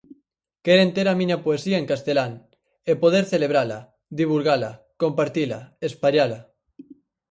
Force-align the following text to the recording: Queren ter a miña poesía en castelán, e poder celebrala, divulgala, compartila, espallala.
Queren 0.65 0.89
ter 0.95 1.07
a 1.09 1.17
miña 1.19 1.37
poesía 1.45 1.77
en 1.79 1.89
castelán, 1.91 2.33
e 2.91 2.93
poder 3.03 3.23
celebrala, 3.33 3.79
divulgala, 4.19 4.71
compartila, 5.01 5.59
espallala. 5.87 6.39